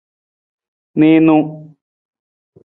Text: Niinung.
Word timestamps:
Niinung. 0.99 1.47